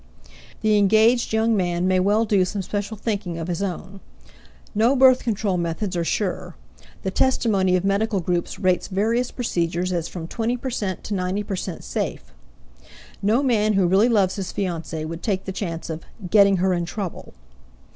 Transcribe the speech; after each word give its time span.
The 0.61 0.79
engaged 0.79 1.31
young 1.31 1.55
man 1.55 1.87
may 1.87 1.99
well 1.99 2.25
do 2.25 2.43
some 2.43 2.63
special 2.63 2.97
thinking 2.97 3.37
of 3.37 3.47
his 3.47 3.61
own. 3.61 3.99
No 4.73 4.95
birth 4.95 5.21
control 5.23 5.57
methods 5.57 5.95
are 5.95 6.03
sure; 6.03 6.55
the 7.03 7.11
testimony 7.11 7.75
of 7.75 7.85
medical 7.85 8.19
groups 8.19 8.57
rates 8.57 8.87
various 8.87 9.29
procedures 9.29 9.93
as 9.93 10.07
from 10.07 10.27
20 10.27 10.57
percent 10.57 11.03
to 11.03 11.13
90 11.13 11.43
percent 11.43 11.83
safe; 11.83 12.33
no 13.21 13.43
man 13.43 13.73
who 13.73 13.85
really 13.85 14.09
loves 14.09 14.37
his 14.37 14.51
fiancée 14.51 15.05
would 15.07 15.21
take 15.21 15.45
the 15.45 15.51
chance 15.51 15.87
of 15.87 16.03
"getting 16.31 16.57
her 16.57 16.73
in 16.73 16.85
trouble." 16.85 17.35